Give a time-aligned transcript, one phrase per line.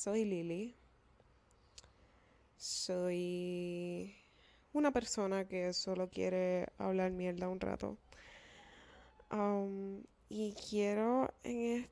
[0.00, 0.74] soy Lily.
[2.56, 4.14] Soy
[4.72, 7.98] una persona que solo quiere hablar mierda un rato.
[9.30, 11.86] Um, y quiero en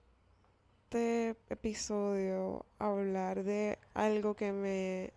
[0.90, 5.13] este episodio hablar de algo que me,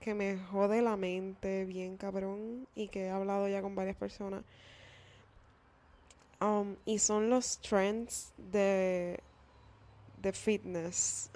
[0.00, 4.44] que me jode la mente bien cabrón y que he hablado ya con varias personas.
[6.42, 9.18] Um, y son los trends de,
[10.20, 11.30] de fitness.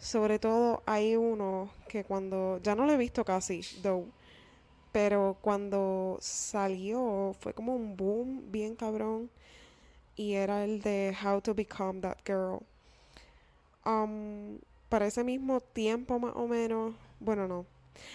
[0.00, 4.06] Sobre todo hay uno que cuando, ya no lo he visto casi, though,
[4.92, 9.30] pero cuando salió fue como un boom bien cabrón
[10.16, 12.60] y era el de How to Become That Girl.
[13.84, 17.66] Um, para ese mismo tiempo más o menos, bueno no,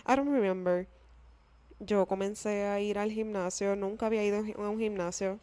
[0.08, 0.88] I don't remember.
[1.80, 5.40] Yo comencé a ir al gimnasio, nunca había ido a un gimnasio.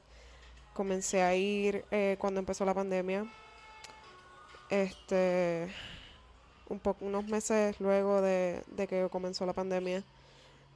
[0.75, 3.27] Comencé a ir eh, cuando empezó la pandemia.
[4.71, 5.69] Este,
[6.69, 10.05] un poco, unos meses luego de, de que comenzó la pandemia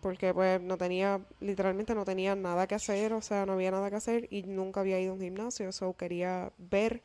[0.01, 3.91] porque pues no tenía, literalmente no tenía nada que hacer, o sea, no había nada
[3.91, 7.03] que hacer y nunca había ido a un gimnasio, so quería ver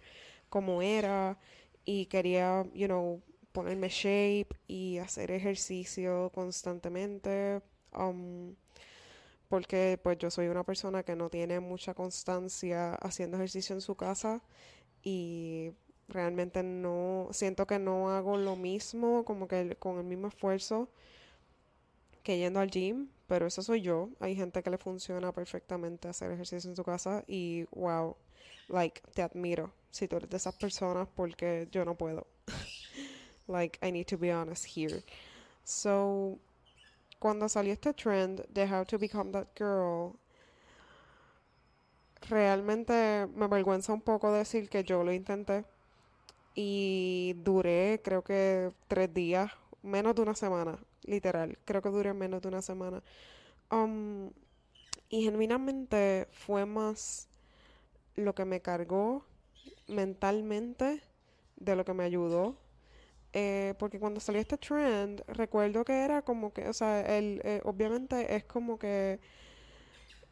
[0.49, 1.37] cómo era
[1.85, 3.21] y quería, you know,
[3.53, 7.61] ponerme shape y hacer ejercicio constantemente,
[7.97, 8.55] um,
[9.49, 13.95] porque pues yo soy una persona que no tiene mucha constancia haciendo ejercicio en su
[13.95, 14.41] casa
[15.03, 15.71] y
[16.11, 20.89] realmente no, siento que no hago lo mismo, como que con el mismo esfuerzo
[22.23, 24.09] que yendo al gym, pero eso soy yo.
[24.19, 28.15] Hay gente que le funciona perfectamente hacer ejercicio en su casa y wow,
[28.67, 32.27] like, te admiro si tú eres de esas personas porque yo no puedo.
[33.47, 35.03] like, I need to be honest here.
[35.63, 36.39] So,
[37.19, 40.15] cuando salió este trend de How to Become That Girl,
[42.29, 45.65] realmente me avergüenza un poco decir que yo lo intenté
[46.55, 49.51] y duré creo que tres días,
[49.81, 51.57] menos de una semana literal.
[51.65, 53.03] Creo que duré menos de una semana.
[53.71, 54.31] Um,
[55.09, 57.27] y genuinamente fue más
[58.15, 59.25] lo que me cargó
[59.87, 61.01] mentalmente
[61.57, 62.57] de lo que me ayudó.
[63.33, 67.61] Eh, porque cuando salió este trend, recuerdo que era como que, o sea, el, eh,
[67.63, 69.19] obviamente es como que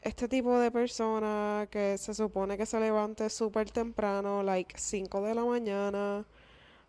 [0.02, 5.36] este tipo de persona que se supone que se levante súper temprano, like 5 de
[5.36, 6.26] la mañana,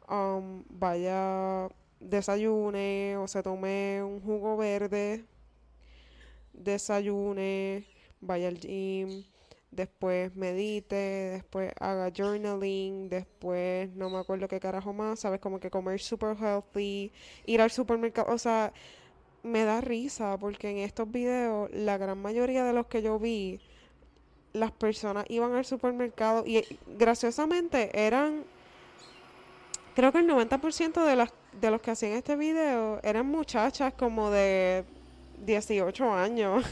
[0.09, 1.69] um, vaya
[2.01, 5.25] desayune o se tome un jugo verde,
[6.53, 7.85] desayune,
[8.21, 9.25] vaya al gym,
[9.71, 15.71] después medite, después haga journaling, después no me acuerdo qué carajo más, sabes, como que
[15.71, 17.13] comer super healthy,
[17.47, 18.73] ir al supermercado, o sea,
[19.43, 23.61] me da risa porque en estos videos la gran mayoría de los que yo vi,
[24.53, 26.65] las personas iban al supermercado y
[26.99, 28.45] graciosamente eran
[29.95, 34.31] creo que el 90% de, las, de los que hacían este video eran muchachas como
[34.31, 34.85] de
[35.45, 36.65] 18 años.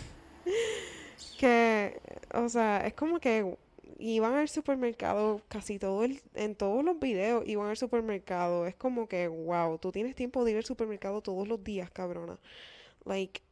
[1.39, 2.01] que,
[2.35, 3.57] o sea, es como que
[3.99, 8.67] iban al supermercado casi todo el, en todos los videos iban al supermercado.
[8.67, 12.39] Es como que, wow, tú tienes tiempo de ir al supermercado todos los días, cabrona.
[13.05, 13.43] Like,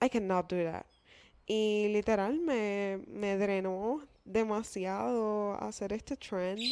[0.00, 0.86] I cannot do that.
[1.46, 6.62] Y literal me, me drenó demasiado hacer este trend.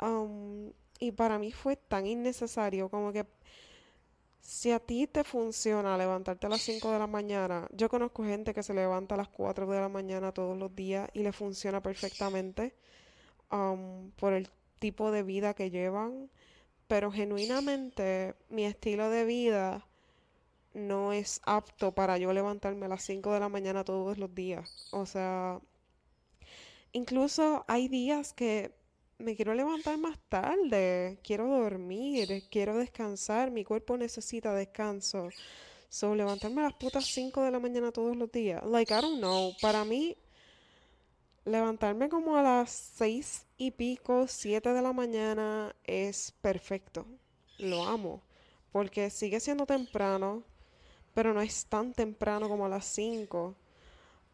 [0.00, 3.26] Um, y para mí fue tan innecesario como que
[4.40, 8.54] si a ti te funciona levantarte a las 5 de la mañana, yo conozco gente
[8.54, 11.82] que se levanta a las 4 de la mañana todos los días y le funciona
[11.82, 12.74] perfectamente
[13.50, 16.30] um, por el tipo de vida que llevan,
[16.88, 19.86] pero genuinamente mi estilo de vida
[20.74, 24.88] no es apto para yo levantarme a las 5 de la mañana todos los días.
[24.92, 25.60] O sea,
[26.92, 28.72] incluso hay días que
[29.20, 35.28] me quiero levantar más tarde, quiero dormir, quiero descansar, mi cuerpo necesita descanso.
[35.88, 38.64] So, levantarme a las putas 5 de la mañana todos los días.
[38.64, 39.52] Like, I don't know.
[39.60, 40.16] Para mí,
[41.44, 47.06] levantarme como a las 6 y pico, 7 de la mañana es perfecto.
[47.58, 48.22] Lo amo.
[48.72, 50.44] Porque sigue siendo temprano,
[51.12, 53.56] pero no es tan temprano como a las 5.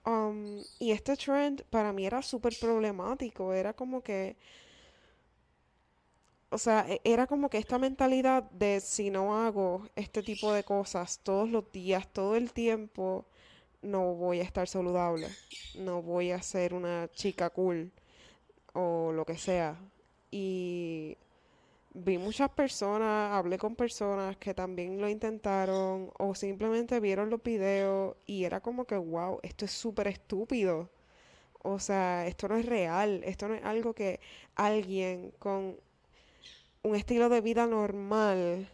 [0.04, 3.54] Um, y este trend para mí era súper problemático.
[3.54, 4.36] Era como que
[6.50, 10.64] o sea, e, era como que esta mentalidad de si no hago este tipo de
[10.64, 13.26] cosas todos los días, todo el tiempo,
[13.82, 15.28] no voy a estar saludable,
[15.76, 17.92] no voy a ser una chica cool
[18.74, 19.78] o lo que sea.
[20.30, 21.16] Y
[21.94, 28.16] vi muchas personas, hablé con personas que también lo intentaron o simplemente vieron los videos
[28.26, 30.90] y era como que, wow, esto es súper estúpido.
[31.62, 34.20] O sea, esto no es real, esto no es algo que
[34.56, 35.76] alguien con
[36.86, 38.68] un estilo de vida normal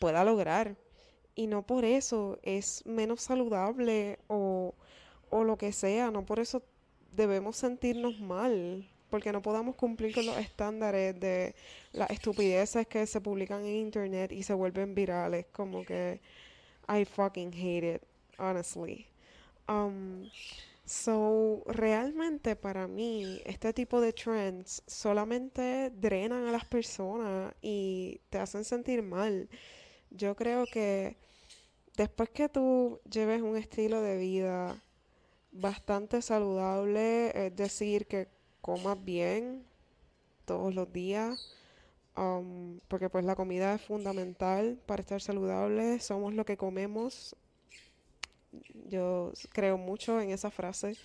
[0.00, 0.76] pueda lograr.
[1.34, 4.74] Y no por eso es menos saludable o,
[5.28, 6.62] o lo que sea, no por eso
[7.12, 11.54] debemos sentirnos mal porque no podamos cumplir con los estándares de
[11.92, 16.20] las estupideces que se publican en internet y se vuelven virales, como que
[16.88, 18.02] I fucking hate it,
[18.38, 19.06] honestly.
[19.68, 20.28] Um,
[20.86, 28.38] so, realmente para mí, este tipo de trends solamente drenan a las personas y te
[28.38, 29.48] hacen sentir mal.
[30.10, 31.16] Yo creo que
[31.96, 34.82] después que tú lleves un estilo de vida
[35.52, 38.28] bastante saludable, es decir, que
[38.60, 39.64] comas bien
[40.44, 41.54] todos los días,
[42.16, 47.36] um, porque pues la comida es fundamental para estar saludable, somos lo que comemos.
[48.88, 50.96] Yo creo mucho en esa frase,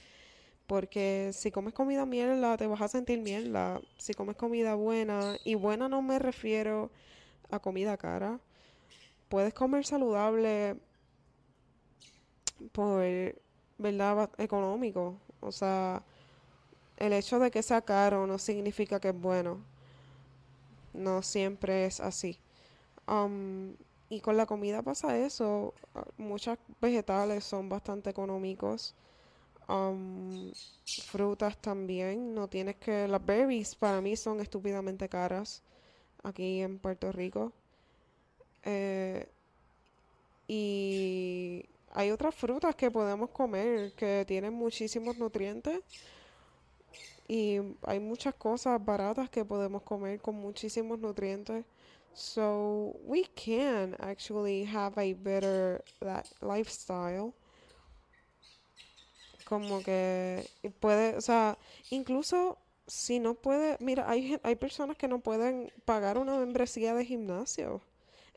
[0.68, 3.82] porque si comes comida mierda te vas a sentir mierda.
[3.98, 6.92] Si comes comida buena, y buena no me refiero
[7.52, 8.40] a comida cara,
[9.30, 10.78] puedes comer saludable
[12.72, 13.04] por,
[13.78, 14.30] ¿verdad?
[14.38, 15.18] Económico.
[15.40, 16.04] O sea,
[16.98, 19.60] el hecho de que sea caro no significa que es bueno.
[20.94, 22.38] No siempre es así.
[23.08, 23.74] Um,
[24.12, 25.74] y con la comida pasa eso.
[26.18, 28.94] Muchas vegetales son bastante económicos.
[31.08, 32.36] Frutas también.
[32.36, 33.08] No tienes que.
[33.08, 35.64] Las berries para mí son estúpidamente caras
[36.24, 37.54] aquí en Puerto Rico.
[38.64, 39.30] Eh,
[40.46, 45.80] y hay otras frutas que podemos comer que tienen muchísimos nutrientes
[47.30, 51.64] y hay muchas cosas baratas que podemos comer con muchísimos nutrientes.
[52.14, 55.84] So we can actually have a better
[56.42, 57.34] lifestyle.
[59.46, 60.46] Como que
[60.80, 61.58] puede, o sea,
[61.90, 67.06] incluso si no puede, mira, hay, hay personas que no pueden pagar una membresía de
[67.06, 67.82] gimnasio.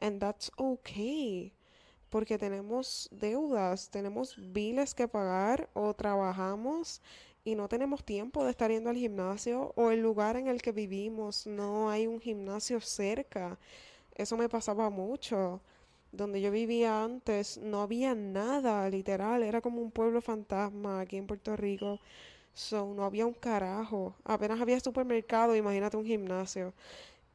[0.01, 1.53] And that's okay.
[2.15, 7.03] Porque tenemos deudas, tenemos biles que pagar o trabajamos
[7.45, 10.71] y no tenemos tiempo de estar yendo al gimnasio o el lugar en el que
[10.71, 13.59] vivimos no hay un gimnasio cerca.
[14.15, 15.61] Eso me pasaba mucho.
[16.13, 21.27] Donde yo vivía antes no había nada, literal, era como un pueblo fantasma aquí en
[21.27, 21.99] Puerto Rico.
[22.55, 24.15] So, no había un carajo.
[24.23, 26.75] Apenas había supermercado, imagínate un gimnasio.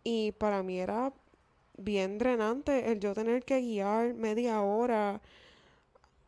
[0.06, 1.12] Y para mí era
[1.80, 5.22] bien drenante el yo tener que guiar media hora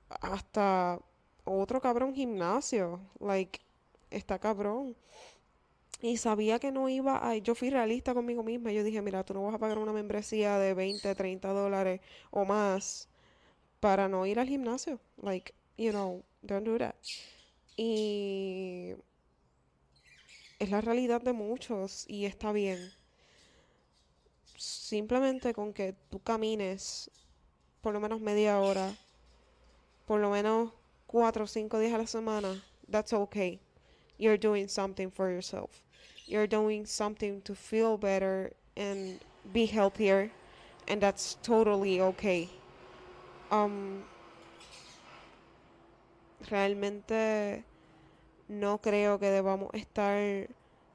[0.09, 0.99] hasta
[1.43, 2.99] otro cabrón gimnasio.
[3.19, 3.59] Like,
[4.09, 4.95] está cabrón.
[6.01, 7.37] Y sabía que no iba a...
[7.37, 8.71] Yo fui realista conmigo misma.
[8.71, 12.01] Yo dije, mira, tú no vas a pagar una membresía de 20, 30 dólares
[12.31, 13.07] o más
[13.79, 14.99] para no ir al gimnasio.
[15.21, 16.95] Like, you know, don't do that.
[17.77, 18.95] Y
[20.59, 22.91] es la realidad de muchos y está bien.
[24.61, 27.09] Simplemente con que tú camines
[27.81, 28.93] por lo menos media hora,
[30.05, 30.71] por lo menos
[31.07, 33.59] cuatro o cinco días a la semana, that's okay
[34.21, 35.81] you're doing something for yourself.
[36.27, 39.19] You're doing something to feel better and
[39.51, 40.29] be healthier,
[40.87, 42.47] and that's totally okay.
[43.49, 44.03] Um,
[46.49, 47.63] realmente
[48.47, 50.47] no creo que debamos estar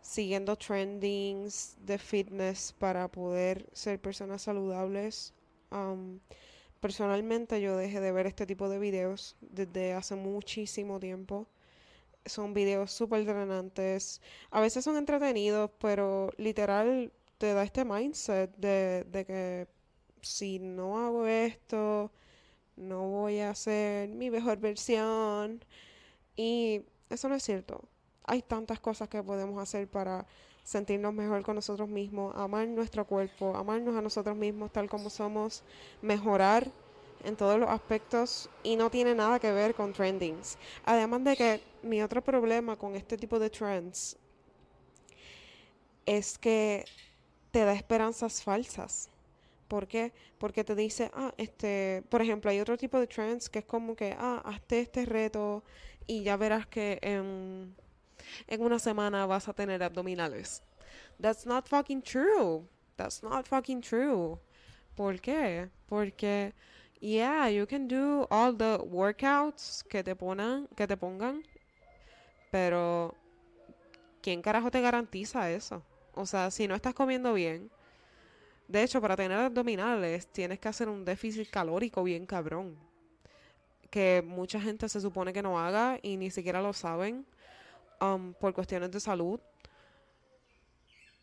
[0.07, 5.35] siguiendo trendings de fitness para poder ser personas saludables.
[5.71, 6.21] Um,
[6.81, 11.49] personalmente yo dejé de ver este tipo de videos desde hace muchísimo tiempo
[12.27, 14.21] son videos súper drenantes.
[14.51, 19.69] A veces son entretenidos, pero literal te da este mindset de, de que
[20.23, 22.13] si no hago esto,
[22.77, 25.65] no voy a ser mi mejor versión.
[26.37, 27.89] Y eso no es cierto.
[28.27, 30.27] Hay tantas cosas que podemos hacer para
[30.65, 35.63] sentirnos mejor con nosotros mismos, amar nuestro cuerpo, amarnos a nosotros mismos tal como somos,
[36.03, 36.71] mejorar
[37.25, 40.59] en todos los aspectos y no tiene nada que ver con trendings.
[40.85, 44.17] Además de que mi otro problema con este tipo de trends
[46.05, 46.85] es que
[47.51, 49.09] te da esperanzas falsas.
[49.69, 50.13] ¿Por qué?
[50.39, 53.97] Porque te dice, ah, este, por ejemplo, hay otro tipo de trends que es como
[53.97, 55.65] que, ah, hazte este reto
[56.07, 57.75] y ya verás que en,
[58.47, 60.63] en una semana vas a tener abdominales.
[61.21, 62.67] That's not fucking true.
[62.97, 64.39] That's not fucking true.
[64.95, 65.69] ¿Por qué?
[65.89, 66.55] Porque
[67.01, 71.43] Yeah, you can do all the workouts que te ponen, que te pongan,
[72.51, 73.15] pero
[74.23, 75.83] ¿quién carajo te garantiza eso?
[76.15, 77.71] O sea, si no estás comiendo bien,
[78.67, 82.77] de hecho, para tener abdominales tienes que hacer un déficit calórico bien cabrón,
[83.91, 87.27] que mucha gente se supone que no haga y ni siquiera lo saben
[88.01, 89.41] um, por cuestiones de salud.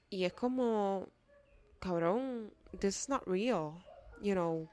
[0.10, 1.08] Y es como,
[1.80, 3.84] cabrón, this is not real.
[4.24, 4.68] you know,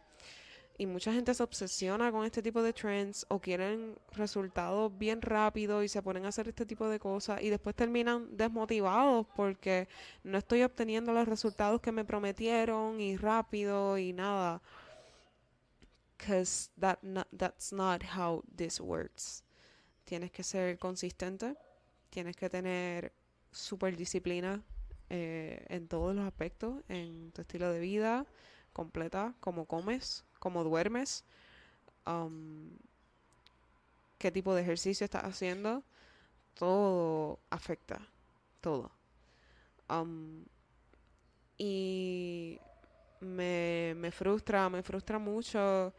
[0.79, 5.83] y mucha gente se obsesiona con este tipo de trends o quieren resultados bien rápido
[5.83, 9.89] y se ponen a hacer este tipo de cosas y después terminan desmotivados porque
[10.25, 14.63] no estoy obteniendo los resultados que me prometieron y rápido y nada.
[16.17, 16.99] Because that
[17.37, 19.43] that's not how this works.
[20.05, 21.57] Tienes que ser consistente,
[22.11, 23.13] tienes que tener
[23.51, 24.63] super disciplina
[25.09, 28.27] eh, en todos los aspectos, en tu estilo de vida
[28.73, 31.25] completa, cómo comes, cómo duermes,
[32.07, 32.71] um,
[34.19, 35.83] qué tipo de ejercicio estás haciendo,
[36.55, 38.01] todo afecta,
[38.61, 38.91] todo.
[39.89, 40.45] Um,
[41.59, 42.59] y
[43.21, 45.93] me, me, frustra, me frustra mucho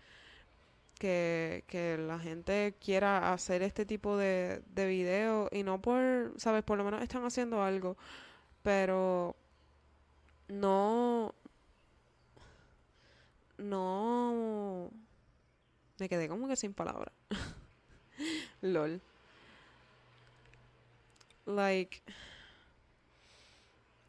[1.01, 6.61] que, que, la gente quiera hacer este tipo de, de videos y no por, sabes,
[6.61, 7.97] por lo menos están haciendo algo,
[8.61, 9.35] pero
[10.47, 11.33] no,
[13.57, 14.91] no...
[15.97, 17.13] Me quedé como que sin palabras.
[18.61, 19.01] LOL.
[21.47, 22.03] Like...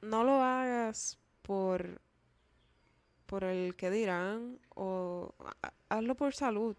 [0.02, 2.02] No lo hagas por...
[3.32, 4.58] Por el que dirán.
[4.74, 5.34] O...
[5.88, 6.76] Hazlo por salud.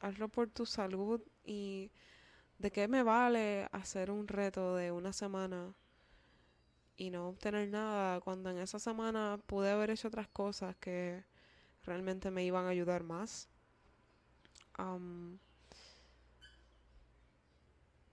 [0.00, 1.22] Hazlo por tu salud.
[1.46, 1.90] Y...
[2.58, 5.72] ¿De qué me vale hacer un reto de una semana?
[6.96, 11.24] y no obtener nada cuando en esa semana pude haber hecho otras cosas que
[11.84, 13.48] realmente me iban a ayudar más.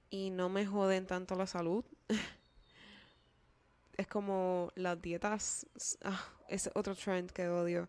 [0.10, 1.84] y no me joden tanto la salud.
[4.02, 5.66] es como las dietas.
[6.04, 7.88] Ah, es otro trend que odio.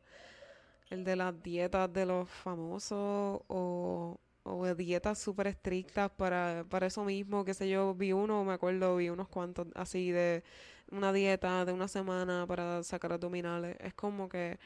[0.90, 7.04] El de las dietas de los famosos o, o dietas súper estrictas para, para eso
[7.04, 7.44] mismo.
[7.44, 10.44] Que sé yo, vi uno, me acuerdo, vi unos cuantos así de
[10.90, 13.76] una dieta de una semana para sacar abdominales.
[13.80, 14.58] Es como que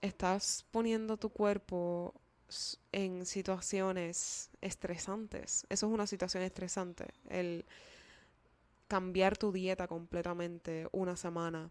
[0.00, 2.14] estás poniendo tu cuerpo
[2.92, 5.66] en situaciones estresantes.
[5.68, 7.06] Eso es una situación estresante.
[7.28, 7.64] El
[8.88, 11.70] cambiar tu dieta completamente una semana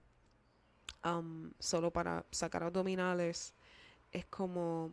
[1.60, 3.54] solo para sacar abdominales
[4.12, 4.92] es como,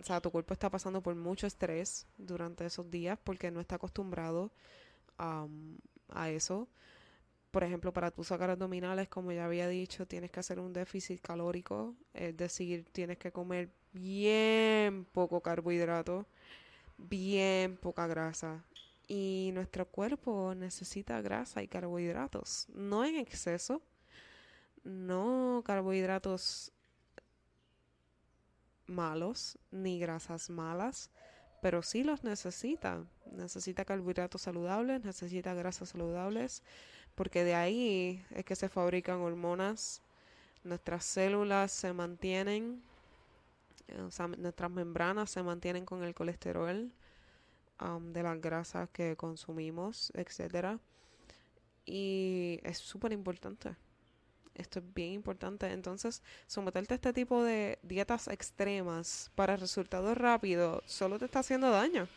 [0.00, 3.76] o sea, tu cuerpo está pasando por mucho estrés durante esos días porque no está
[3.76, 4.50] acostumbrado
[5.18, 6.68] a eso
[7.56, 11.22] por ejemplo, para tú sacar abdominales, como ya había dicho, tienes que hacer un déficit
[11.22, 16.26] calórico, es decir, tienes que comer bien poco carbohidrato,
[16.98, 18.62] bien poca grasa.
[19.08, 23.80] Y nuestro cuerpo necesita grasa y carbohidratos, no en exceso,
[24.82, 26.72] no carbohidratos
[28.86, 31.10] malos ni grasas malas,
[31.62, 33.04] pero sí los necesita.
[33.32, 36.62] Necesita carbohidratos saludables, necesita grasas saludables,
[37.14, 40.02] porque de ahí es que se fabrican hormonas,
[40.64, 42.82] nuestras células se mantienen,
[44.38, 46.92] nuestras membranas se mantienen con el colesterol
[47.80, 50.78] um, de las grasas que consumimos, etcétera.
[51.84, 53.76] Y es súper importante.
[54.54, 55.70] Esto es bien importante.
[55.70, 61.70] Entonces, someterte a este tipo de dietas extremas para resultados rápidos solo te está haciendo
[61.70, 62.08] daño.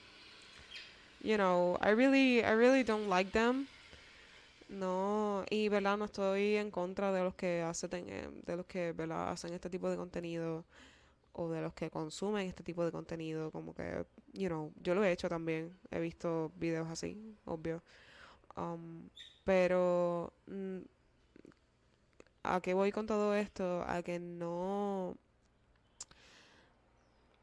[1.22, 3.68] You know, I really, I really don't like them.
[4.70, 8.94] No, y verdad, no estoy en contra de los que hacen, eh, de los que
[9.10, 10.64] hacen este tipo de contenido
[11.40, 15.04] o de los que consumen este tipo de contenido, como que, you know, yo lo
[15.04, 17.82] he hecho también, he visto videos así, obvio.
[18.58, 19.10] Um,
[19.46, 20.80] pero mm,
[22.44, 25.16] a qué voy con todo esto, a que no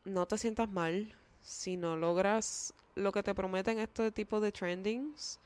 [0.05, 1.13] no te sientas mal
[1.43, 5.41] si no logras lo que te prometen este tipo de trendings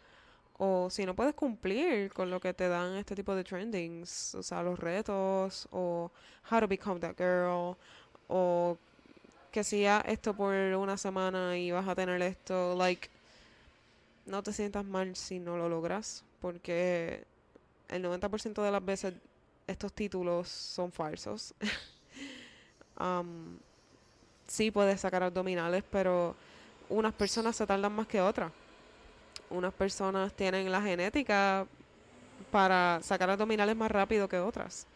[0.59, 4.43] o si no puedes cumplir con lo que te dan este tipo de trendings, o
[4.43, 6.11] sea, los retos, o
[6.51, 7.79] how to become that girl,
[8.31, 8.79] o
[9.53, 13.09] que sea esto por una semana y vas a tener esto, like,
[14.27, 17.25] no te sientas mal si no lo logras, porque
[17.89, 19.15] el 90% de las veces
[19.67, 21.55] estos títulos son falsos.
[23.01, 23.59] um,
[24.47, 26.37] sí puedes sacar abdominales, pero
[26.89, 28.53] unas personas se tardan más que otras
[29.51, 31.67] unas personas tienen la genética
[32.51, 34.87] para sacar abdominales más rápido que otras.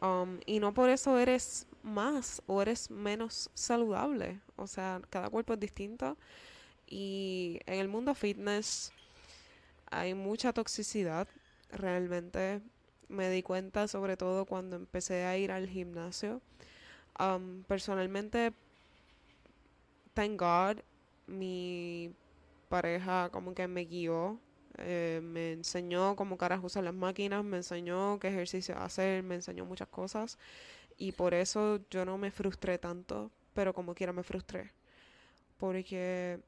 [0.00, 4.40] Um, y no por eso eres más o eres menos saludable.
[4.56, 6.18] O sea, cada cuerpo es distinto.
[6.86, 8.92] Y en el mundo fitness
[9.90, 11.28] hay mucha toxicidad.
[11.70, 12.60] Realmente
[13.08, 16.42] me di cuenta sobre todo cuando empecé a ir al gimnasio.
[17.18, 18.52] Um, personalmente,
[20.14, 20.82] thank God,
[21.26, 22.12] mi
[22.68, 24.38] pareja como que me guió,
[24.78, 29.64] eh, me enseñó cómo caras usar las máquinas, me enseñó qué ejercicio hacer, me enseñó
[29.64, 30.38] muchas cosas.
[30.96, 34.72] Y por eso yo no me frustré tanto, pero como quiera me frustré.
[35.58, 36.40] Porque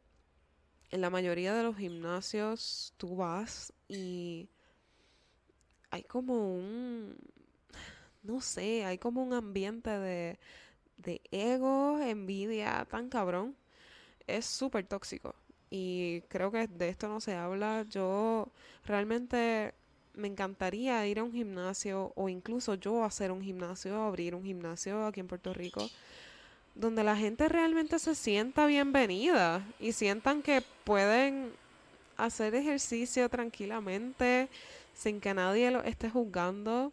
[0.90, 4.48] en la mayoría de los gimnasios tú vas y
[5.90, 7.16] hay como un,
[8.22, 10.38] no sé, hay como un ambiente de,
[10.98, 13.56] de ego, envidia tan cabrón.
[14.26, 15.34] Es súper tóxico.
[15.70, 17.84] Y creo que de esto no se habla.
[17.88, 18.52] Yo
[18.84, 19.74] realmente
[20.18, 25.06] me encantaría ir a un gimnasio o incluso yo hacer un gimnasio, abrir un gimnasio
[25.06, 25.88] aquí en Puerto Rico,
[26.74, 31.52] donde la gente realmente se sienta bienvenida y sientan que pueden
[32.16, 34.48] hacer ejercicio tranquilamente
[34.92, 36.92] sin que nadie lo esté juzgando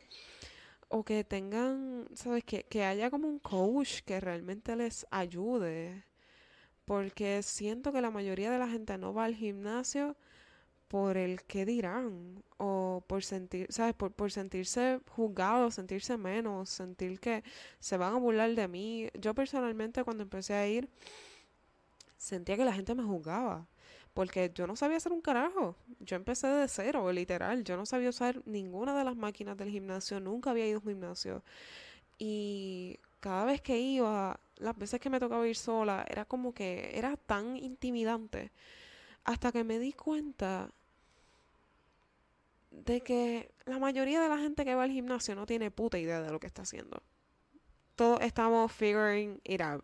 [0.88, 6.04] o que tengan, sabes, que, que haya como un coach que realmente les ayude.
[6.86, 10.16] Porque siento que la mayoría de la gente no va al gimnasio
[10.88, 12.75] por el qué dirán o
[13.08, 13.94] por sentir, ¿sabes?
[13.96, 17.44] Por, sentirse juzgado, sentirse menos, sentir que
[17.80, 19.10] se van a burlar de mí.
[19.20, 20.90] Yo personalmente cuando empecé a ir
[22.18, 23.68] sentía que la gente me juzgaba
[24.16, 25.76] porque yo no sabía hacer un carajo.
[26.00, 27.66] Yo empecé de cero, literal.
[27.66, 30.88] Yo no sabía usar ninguna de las máquinas del gimnasio, nunca había ido a un
[30.88, 31.44] gimnasio.
[32.18, 36.92] Y cada vez que iba, las veces que me tocaba ir sola, era como que
[36.98, 38.52] era tan intimidante.
[39.26, 40.72] Hasta que me di cuenta
[42.84, 46.22] de que la mayoría de la gente que va al gimnasio no tiene puta idea
[46.22, 47.02] de lo que está haciendo.
[47.96, 49.84] Todos estamos figuring it out.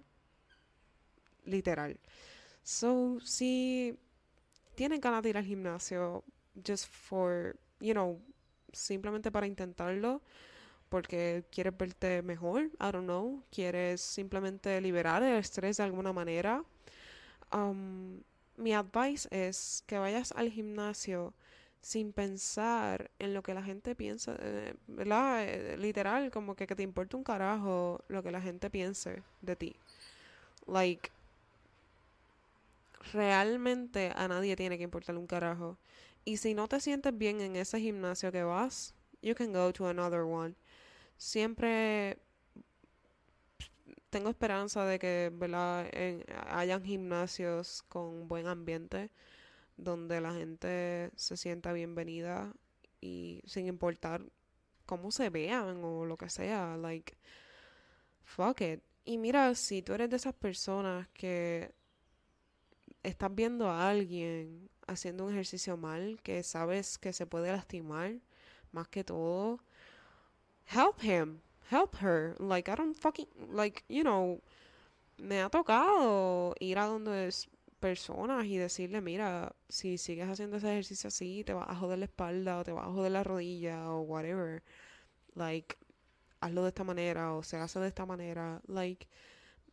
[1.45, 1.97] Literal.
[2.63, 3.97] So, si
[4.75, 6.23] tienen ganas de ir al gimnasio,
[6.65, 8.21] just for, you know,
[8.73, 10.21] simplemente para intentarlo,
[10.89, 16.63] porque quieres verte mejor, I don't know, quieres simplemente liberar el estrés de alguna manera.
[17.53, 18.21] Um,
[18.57, 21.33] mi advice es que vayas al gimnasio
[21.81, 25.43] sin pensar en lo que la gente piensa, eh, ¿verdad?
[25.43, 29.55] Eh, literal, como que, que te importa un carajo lo que la gente piense de
[29.55, 29.75] ti.
[30.67, 31.09] Like,
[33.13, 35.77] realmente a nadie tiene que importarle un carajo.
[36.23, 39.87] Y si no te sientes bien en ese gimnasio que vas, you can go to
[39.87, 40.53] another one.
[41.17, 42.19] Siempre
[44.11, 45.89] tengo esperanza de que ¿verdad?
[46.51, 49.09] hayan gimnasios con buen ambiente
[49.77, 52.53] donde la gente se sienta bienvenida
[52.99, 54.23] y sin importar
[54.85, 57.17] cómo se vean o lo que sea, like
[58.23, 58.81] fuck it.
[59.05, 61.71] Y mira, si tú eres de esas personas que
[63.03, 68.15] estás viendo a alguien haciendo un ejercicio mal, que sabes que se puede lastimar,
[68.71, 69.59] más que todo,
[70.67, 72.35] help him, help her.
[72.39, 74.41] Like, I don't fucking, like, you know,
[75.17, 77.49] me ha tocado ir a donde es
[77.81, 82.05] personas y decirle, mira, si sigues haciendo ese ejercicio así, te vas a joder la
[82.05, 84.63] espalda o te vas a joder la rodilla o whatever.
[85.35, 85.77] Like,
[86.41, 88.61] hazlo de esta manera o se hace de esta manera.
[88.67, 89.07] Like,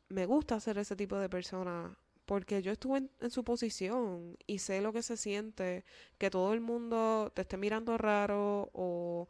[0.09, 4.81] me gusta ser ese tipo de persona porque yo estuve en, su posición y sé
[4.83, 5.85] lo que se siente
[6.19, 9.29] que todo el mundo te esté mirando raro o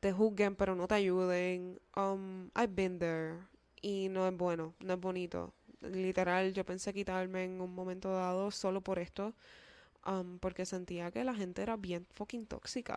[0.00, 1.80] te juzguen pero no te ayuden.
[1.96, 3.38] Um, I've been there
[3.80, 5.54] y no es bueno, no es bonito.
[5.92, 9.34] Literal, yo pensé quitarme en un momento dado solo por esto,
[10.06, 12.96] um, porque sentía que la gente era bien fucking tóxica.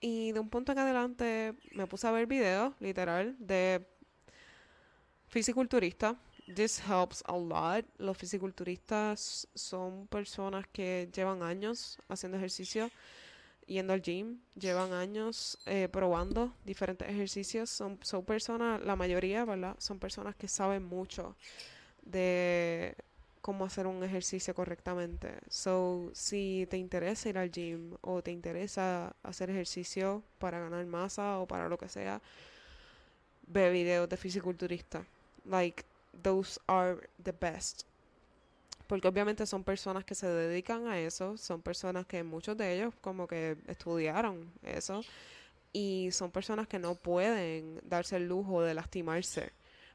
[0.00, 3.86] Y de un punto en adelante me puse a ver videos, literal, de
[5.28, 6.16] fisiculturistas
[6.54, 7.84] This helps a lot.
[7.98, 12.90] Los fisiculturistas son personas que llevan años haciendo ejercicio,
[13.70, 17.70] yendo al gym, llevan años eh, probando diferentes ejercicios.
[17.70, 19.76] Son, son personas, la mayoría, ¿verdad?
[19.78, 21.36] Son personas que saben mucho
[22.02, 22.96] de
[23.40, 25.34] cómo hacer un ejercicio correctamente.
[25.48, 31.38] So, si te interesa ir al gym o te interesa hacer ejercicio para ganar masa
[31.38, 32.20] o para lo que sea,
[33.46, 35.04] ve videos de fisiculturista.
[35.44, 35.84] Like,
[36.22, 37.89] those are the best.
[38.90, 42.92] Porque obviamente son personas que se dedican a eso, son personas que muchos de ellos
[43.00, 45.02] como que estudiaron eso
[45.72, 49.52] y son personas que no pueden darse el lujo de lastimarse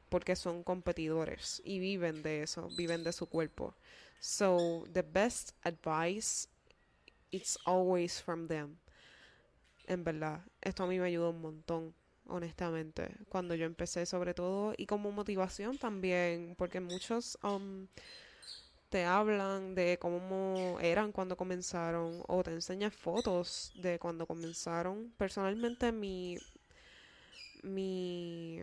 [0.07, 3.75] porque son competidores y viven de eso, viven de su cuerpo.
[4.21, 6.47] So the best advice
[7.31, 8.77] it's always from them.
[9.87, 11.93] En verdad, esto a mí me ayuda un montón
[12.27, 17.87] honestamente, cuando yo empecé sobre todo y como motivación también, porque muchos um,
[18.89, 25.11] te hablan de cómo eran cuando comenzaron o te enseñan fotos de cuando comenzaron.
[25.17, 26.37] Personalmente mi
[27.63, 28.61] mi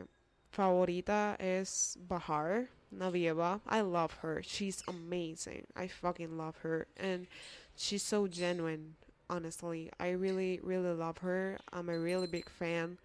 [0.51, 3.61] favorita es Bahar Navieva.
[3.67, 4.43] I love her.
[4.43, 5.67] She's amazing.
[5.77, 7.27] I fucking love her and
[7.77, 8.97] she's so genuine,
[9.29, 9.91] honestly.
[9.99, 11.59] I really really love her.
[11.73, 12.99] I'm a really big fan.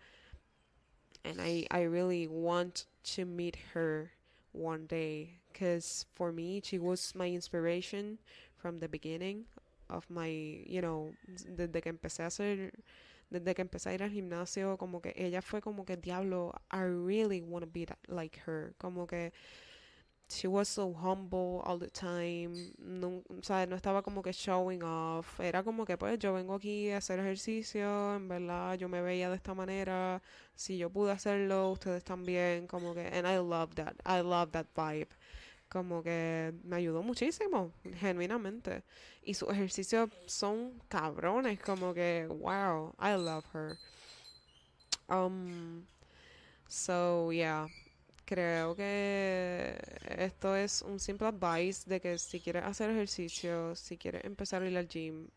[1.23, 4.11] and I I really want to meet her
[4.57, 8.17] one day because for me she was my inspiration
[8.57, 9.45] from the beginning
[9.89, 11.13] of my, you know,
[11.55, 12.71] desde que empecé a hacer
[13.29, 16.81] desde que empecé a ir al gimnasio, como que ella fue como que diablo, I
[16.81, 19.31] really want to be that, like her, como que
[20.29, 25.39] she was so humble all the time, no, o no estaba como que showing off,
[25.39, 29.29] era como que pues yo vengo aquí a hacer ejercicio, en verdad yo me veía
[29.29, 30.21] de esta manera,
[30.53, 34.67] si yo pude hacerlo, ustedes también, como que, and I love that, I love that
[34.75, 35.09] vibe,
[35.69, 38.83] como que me ayudó muchísimo, genuinamente,
[39.23, 43.77] y sus ejercicios son cabrones, como que, wow, I love her.
[45.09, 45.85] Um,
[46.67, 47.69] so yeah
[48.27, 49.79] creo que
[50.19, 54.69] esto es un simple advice de que si quieres hacer ejercicio, si quieres empezar a
[54.69, 55.29] ir al gym,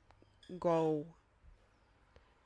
[0.48, 1.06] go.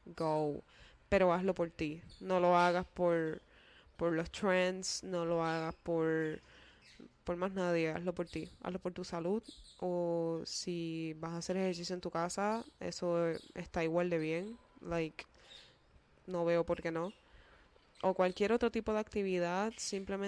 [0.05, 0.63] Go.
[1.09, 2.03] Pero hazlo por ti.
[2.21, 3.41] No lo hagas por,
[3.97, 6.43] por los trends, no lo hagas por,
[7.25, 8.51] por más nadie, hazlo por ti.
[8.63, 9.43] Hazlo por tu salud.
[9.81, 14.59] O si vas a hacer ejercicio en tu casa, eso está igual de bien.
[14.83, 15.25] Like,
[16.27, 17.13] no veo por qué no.
[18.07, 20.15] O cualquier otro tipo de actividad, simplemente